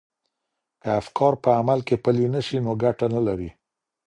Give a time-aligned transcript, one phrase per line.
[0.81, 3.49] که افکار په عمل کي پلي نه سي نو ګټه نه لري.